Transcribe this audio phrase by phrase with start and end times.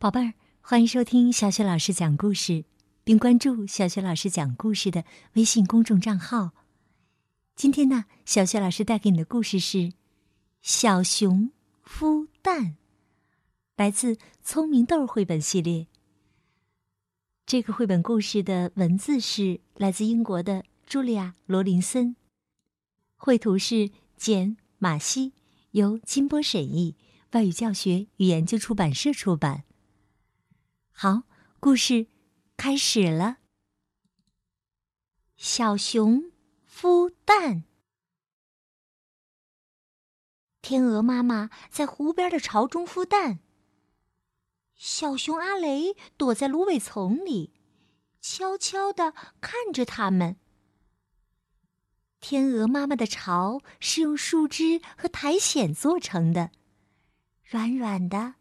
[0.00, 2.64] 宝贝儿，欢迎收听小雪老师讲故事，
[3.02, 6.52] 并关注小雪老师讲故事的微信公众账号。
[7.56, 9.78] 今天呢，小雪老师带给你的故事是
[10.62, 11.50] 《小熊
[11.84, 12.62] 孵蛋》，
[13.76, 15.88] 来自《聪明豆》绘本系列。
[17.44, 22.14] 这个绘本故事的文字是来自英国的茱莉亚·罗林森，
[23.16, 25.32] 绘图是简·马西，
[25.72, 26.94] 由金波审译，
[27.32, 29.64] 外语教学与研究出版社出版。
[31.00, 31.22] 好，
[31.60, 32.08] 故事
[32.56, 33.36] 开始了。
[35.36, 36.32] 小熊
[36.68, 37.62] 孵蛋。
[40.60, 43.38] 天鹅妈妈在湖边的巢中孵蛋。
[44.74, 47.54] 小熊阿雷躲在芦苇丛里，
[48.20, 50.36] 悄悄地看着它们。
[52.18, 56.50] 天鹅妈妈的巢是用树枝和苔藓做成的，
[57.44, 58.34] 软软的，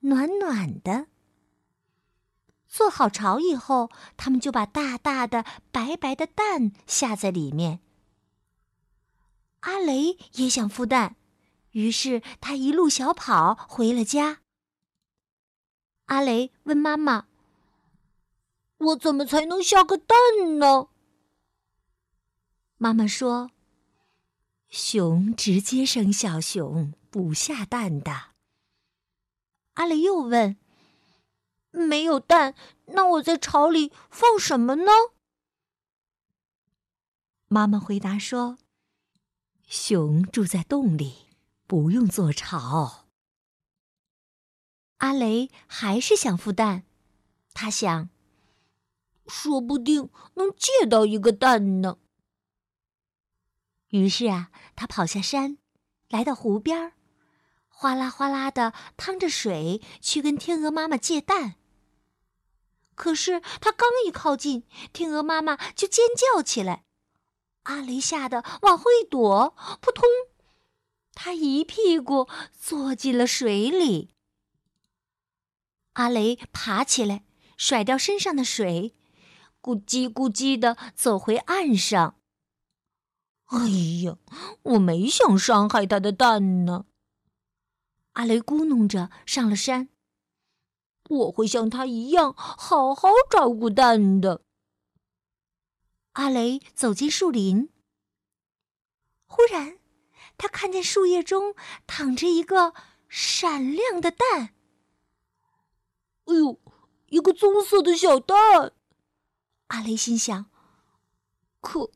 [0.00, 1.06] 暖暖的。
[2.72, 7.80] 做好巢以后，他们就把大大的、白白的蛋下在里面。
[9.60, 11.16] 阿雷也想孵蛋，
[11.72, 14.40] 于是他一路小跑回了家。
[16.06, 17.26] 阿雷问妈妈
[18.78, 20.16] ：“我怎么才能下个蛋
[20.58, 20.88] 呢？”
[22.78, 23.50] 妈妈说
[24.70, 28.32] ：“熊直接生小熊，不下蛋的。”
[29.74, 30.56] 阿雷又问。
[31.72, 32.54] 没有蛋，
[32.86, 34.92] 那我在巢里放什么呢？
[37.48, 38.58] 妈妈回答说
[39.66, 41.26] ：“熊住在洞里，
[41.66, 43.08] 不用做巢。”
[44.98, 46.84] 阿雷还是想孵蛋，
[47.52, 48.08] 他想，
[49.26, 51.98] 说不定能借到一个蛋呢。
[53.88, 55.58] 于是啊，他跑下山，
[56.08, 56.92] 来到湖边，
[57.68, 61.56] 哗啦哗啦的趟着水去跟天鹅妈妈借蛋。
[63.02, 66.84] 可是他刚一靠近，天鹅妈妈就尖叫起来。
[67.64, 70.04] 阿雷吓得往后一躲，扑通，
[71.12, 74.10] 他一屁股坐进了水里。
[75.94, 77.24] 阿雷爬起来，
[77.56, 78.94] 甩掉身上的水，
[79.60, 82.20] 咕叽咕叽的走回岸上。
[83.46, 83.66] 哎
[84.04, 84.16] 呀，
[84.62, 86.84] 我没想伤害他的蛋呢。
[88.12, 89.88] 阿雷咕哝着上了山。
[91.12, 94.42] 我会像他一样好好照顾蛋的。
[96.12, 97.70] 阿雷走进树林，
[99.26, 99.78] 忽然，
[100.36, 101.54] 他看见树叶中
[101.86, 102.74] 躺着一个
[103.08, 104.54] 闪亮的蛋。
[106.24, 106.60] 哎呦，
[107.08, 108.72] 一个棕色的小蛋！
[109.68, 110.50] 阿雷心想：
[111.60, 111.90] 可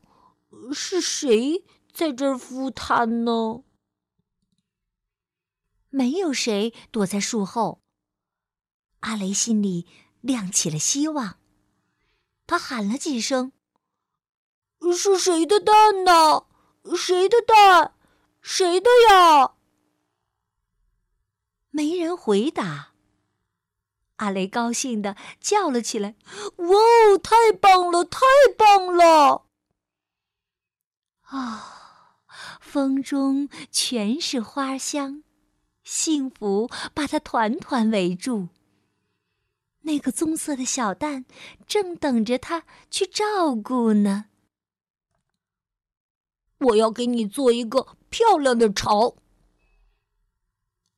[0.73, 1.63] 是谁
[1.93, 3.63] 在这儿孵它呢？
[5.89, 7.81] 没有谁躲在树后。
[9.01, 9.85] 阿雷心里
[10.21, 11.37] 亮起了希望，
[12.45, 13.51] 他喊了几声
[14.95, 16.45] ：“是谁的蛋呢？
[16.95, 17.93] 谁的蛋？
[18.41, 19.53] 谁的呀？”
[21.69, 22.93] 没人回答。
[24.15, 26.15] 阿雷高兴的叫了起来
[26.57, 28.21] ：“哇哦，太棒了，太
[28.57, 29.45] 棒了！”
[31.29, 32.23] 啊，
[32.59, 35.23] 风中全是花香，
[35.83, 38.47] 幸福把他团团围住。
[39.87, 41.25] 那个棕色的小蛋
[41.65, 44.25] 正等着他去照顾呢。
[46.59, 49.15] 我要给你做一个漂亮的巢。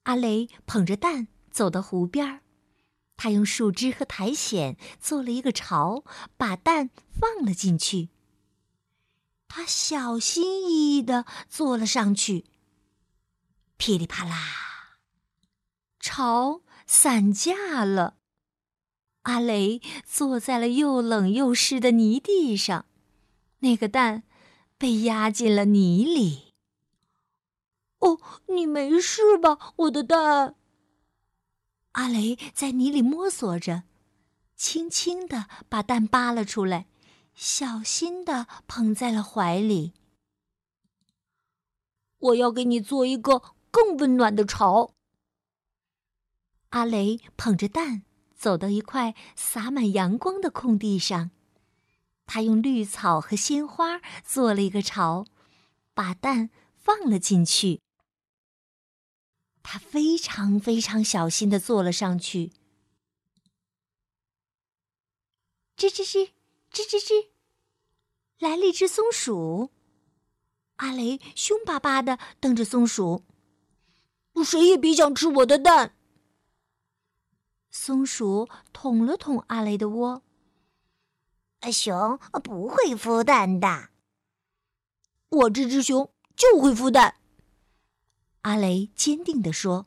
[0.03, 2.41] 阿雷捧着蛋走到湖边儿，
[3.15, 6.03] 他用树枝和苔藓做了一个巢，
[6.35, 8.09] 把蛋放了进去。
[9.47, 12.45] 他小心翼翼的坐了上去。
[13.77, 14.97] 噼里啪啦，
[15.99, 18.18] 巢散架了。
[19.29, 22.87] 阿雷坐在了又冷又湿的泥地上，
[23.59, 24.23] 那个蛋
[24.75, 26.51] 被压进了泥里。
[27.99, 30.55] 哦，你没事吧，我的蛋？
[31.91, 33.83] 阿雷在泥里摸索着，
[34.55, 36.87] 轻轻地把蛋扒了出来，
[37.35, 39.93] 小心地捧在了怀里。
[42.17, 44.95] 我要给你做一个更温暖的巢。
[46.69, 48.01] 阿雷捧着蛋。
[48.39, 51.29] 走到一块洒满阳光的空地上，
[52.25, 55.25] 他用绿草和鲜花做了一个巢，
[55.93, 57.81] 把蛋放了进去。
[59.61, 62.53] 他非常非常小心的坐了上去。
[65.75, 66.29] 吱吱吱，
[66.71, 67.27] 吱吱吱，
[68.39, 69.71] 来了一只松鼠。
[70.77, 73.25] 阿雷凶巴巴的瞪着松鼠，
[74.45, 75.98] 谁也别想吃我的蛋。
[77.71, 80.23] 松鼠捅了捅阿雷的窝。
[81.71, 83.89] 熊不会孵蛋的。
[85.29, 87.15] 我这只熊就会孵蛋。
[88.41, 89.85] 阿雷坚定地说。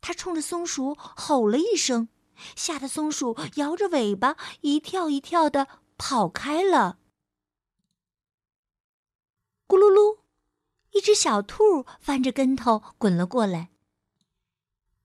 [0.00, 2.08] 他冲着松鼠吼了一声，
[2.56, 5.66] 吓得松鼠摇着尾巴一跳一跳的
[5.96, 6.98] 跑开了。
[9.66, 10.18] 咕噜噜，
[10.90, 13.70] 一只小兔翻着跟头滚了过来。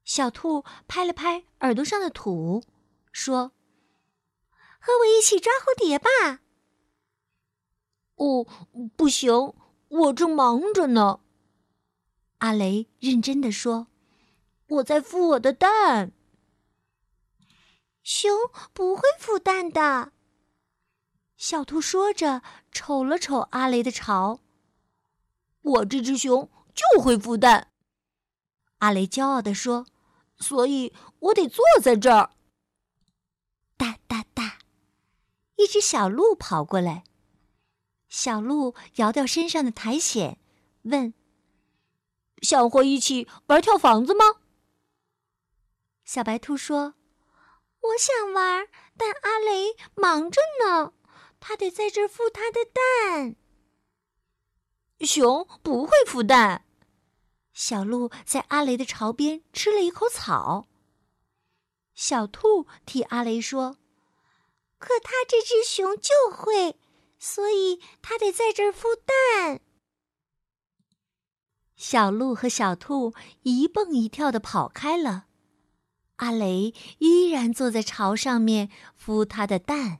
[0.09, 2.63] 小兔拍了拍耳朵上的土，
[3.11, 3.51] 说
[4.81, 6.09] ：“和我一起抓蝴蝶吧。
[8.17, 8.43] ”“哦，
[8.97, 9.53] 不行，
[9.87, 11.19] 我正忙着呢。”
[12.39, 13.85] 阿雷认真的说。
[14.69, 16.11] 我在孵我的蛋。
[18.01, 18.31] 熊
[18.73, 20.11] 不会孵蛋的。
[21.37, 22.41] 小兔说着，
[22.71, 24.39] 瞅了瞅阿雷的巢。
[25.61, 27.71] 我这只熊就会孵蛋。
[28.79, 29.85] 阿雷骄傲地说
[30.39, 32.31] ：“所以我得坐在这儿。”
[33.77, 34.59] 哒哒哒，
[35.55, 37.03] 一只小鹿跑过来。
[38.07, 40.37] 小鹿摇掉身上的苔藓，
[40.83, 41.13] 问
[42.41, 44.25] ：“想和一起玩跳房子吗？”
[46.03, 46.95] 小白兔说
[47.81, 50.93] ：“我想玩，但阿雷忙着呢，
[51.39, 53.35] 他得在这儿孵他的蛋。”
[55.05, 56.65] 熊不会孵蛋。
[57.59, 60.69] 小鹿在阿雷的巢边吃了一口草。
[61.93, 63.75] 小兔替阿雷说
[64.79, 66.77] ：“可他这只熊就会，
[67.19, 69.59] 所以他得在这儿孵蛋。”
[71.75, 75.25] 小鹿和小兔一蹦一跳的跑开了。
[76.15, 79.99] 阿雷依然坐在巢上面孵他的蛋。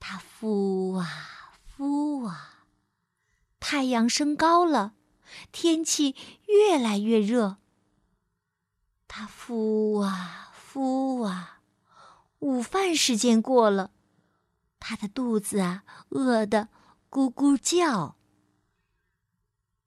[0.00, 2.64] 他孵啊孵啊，
[3.60, 4.94] 太阳升高了，
[5.52, 6.14] 天气
[6.46, 7.58] 越来越热。
[9.06, 11.60] 他孵啊孵啊，
[12.38, 13.90] 午饭时间过了，
[14.78, 16.68] 他的肚子啊饿得
[17.10, 18.16] 咕咕叫。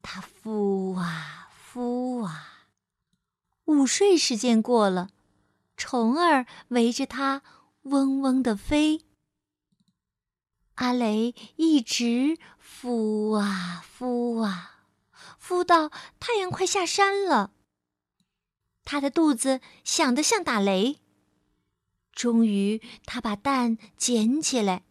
[0.01, 2.47] 他孵啊孵啊。
[3.65, 5.11] 午睡时间过了，
[5.77, 7.41] 虫儿围着它
[7.83, 9.05] 嗡嗡的飞。
[10.75, 14.70] 阿雷一直孵啊孵啊，
[15.51, 17.51] 孵到太阳快下山了。
[18.85, 21.01] 他的肚子响得像打雷。
[22.13, 24.85] 终于，他把蛋捡起来，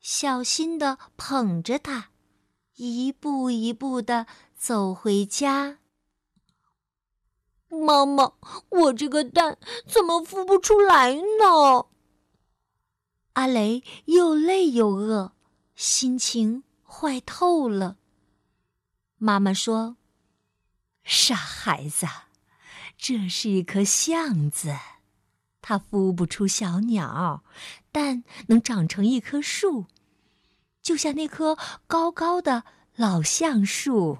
[0.00, 2.10] 小心的捧着它，
[2.74, 4.26] 一步一步的
[4.56, 5.78] 走回家。
[7.68, 8.32] 妈妈，
[8.68, 11.86] 我这个蛋怎么孵不出来呢？
[13.34, 15.32] 阿雷又累又饿，
[15.76, 17.96] 心情坏透了。
[19.18, 19.96] 妈妈说
[21.12, 22.06] ：“傻孩子，
[22.96, 24.76] 这是一棵橡子，
[25.60, 27.42] 它孵不出小鸟，
[27.90, 29.86] 但能长成一棵树，
[30.80, 31.58] 就像那棵
[31.88, 32.62] 高高的
[32.94, 34.18] 老橡树。”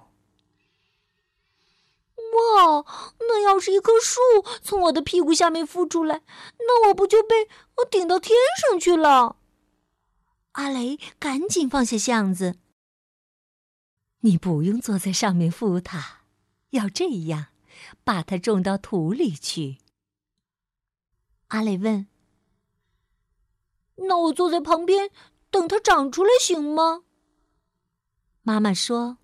[2.18, 2.84] 哇，
[3.20, 4.20] 那要是一棵树
[4.60, 6.22] 从我的屁股下面孵出来，
[6.58, 8.36] 那我不就被我顶到天
[8.68, 9.36] 上去了？
[10.52, 12.56] 阿雷赶紧放下橡子。
[14.22, 16.19] 你不用坐在上面孵它，
[16.70, 17.48] 要这样，
[18.04, 19.78] 把它种到土里去。
[21.48, 22.06] 阿雷问
[24.08, 25.10] ：“那我坐在旁边
[25.50, 27.04] 等它长出来行吗？”
[28.42, 29.18] 妈妈说。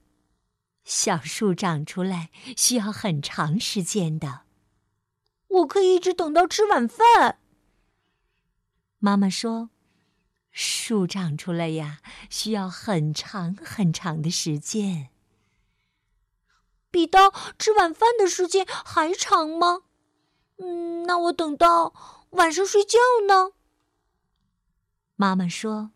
[0.84, 4.42] 小树长出来需要很长时间的。
[5.48, 7.40] 我可以一直等到吃晚饭。
[9.00, 9.70] 妈妈说
[10.52, 12.00] ：“树长出来呀，
[12.30, 15.10] 需要很长很长的时间，
[16.96, 19.82] 比到吃晚饭的时间还长吗？
[20.56, 21.92] 嗯，那我等到
[22.30, 22.98] 晚上睡觉
[23.28, 23.52] 呢？”
[25.14, 25.90] 妈妈说。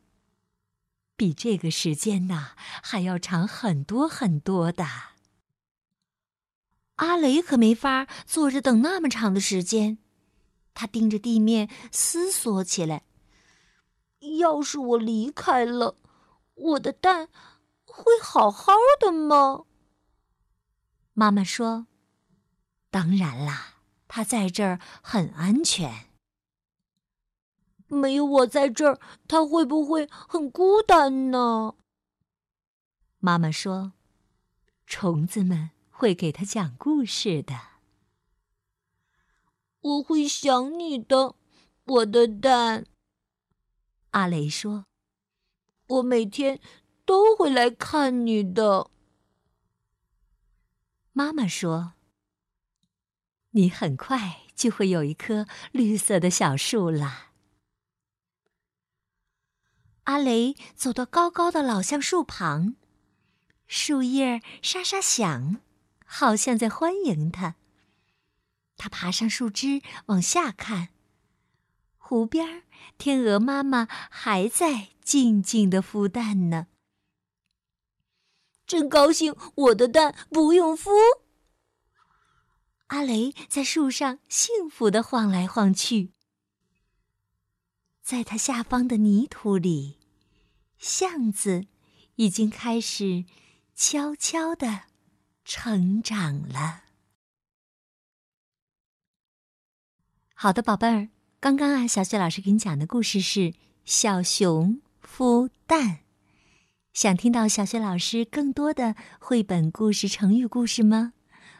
[1.16, 2.52] 比这个时间呐
[2.82, 4.84] 还要长很多很多的。
[6.96, 9.96] 阿雷可没法坐着等那么长的时间，
[10.74, 13.04] 他盯着地面思索起来。
[14.38, 15.96] 要是我离开了，
[16.54, 17.28] 我的蛋
[17.86, 19.64] 会好好的吗？
[21.20, 21.86] 妈妈说
[22.90, 23.74] ：“当然啦，
[24.08, 26.06] 它在这儿很安全。”
[27.88, 28.98] 没有我在这儿，
[29.28, 31.74] 他会不会很孤单呢？
[33.18, 33.92] 妈妈说
[34.88, 37.54] ：“虫子们会给他讲故事的。”
[39.82, 41.34] 我会想你的，
[41.84, 42.86] 我的蛋。
[44.12, 44.86] 阿雷说
[45.86, 46.58] ：“我每天
[47.04, 48.90] 都会来看你的。”
[51.12, 51.94] 妈妈说
[53.50, 57.30] ：“你很快。”就会有一棵绿色的小树了。
[60.02, 62.74] 阿雷走到高高的老橡树旁，
[63.66, 65.62] 树叶沙沙响，
[66.04, 67.54] 好像在欢迎他。
[68.76, 70.90] 他爬上树枝往下看，
[71.96, 72.64] 湖边
[72.98, 76.66] 天鹅妈妈还在静静的孵蛋呢。
[78.70, 80.90] 真高兴，我的蛋不用孵。
[82.86, 86.12] 阿雷在树上幸福的晃来晃去，
[88.00, 89.98] 在他下方的泥土里。
[90.78, 91.66] 橡子
[92.14, 93.24] 已经开始
[93.74, 94.82] 悄悄的
[95.44, 96.84] 成长了。
[100.32, 101.08] 好的，宝贝儿，
[101.40, 103.40] 刚刚啊，小雪老师给你讲的故事是
[103.84, 105.88] 《小熊孵蛋》。
[107.00, 111.14] 想听到小雪老师更多的绘本故事、成语故事吗？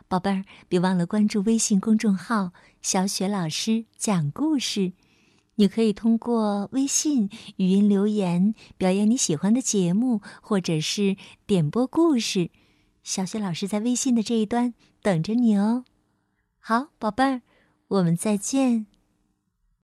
[0.06, 4.92] 宝贝儿，别忘了关注微信公众号“小雪老师讲故事”。
[5.56, 11.16] 你可以通过微信语音留言表演你喜欢的节目，或者是
[11.46, 12.50] 点播故事。
[13.02, 15.86] 小雪老师在微信的这一端等着你哦。
[16.58, 17.40] 好，宝贝儿，
[17.88, 18.89] 我们再见。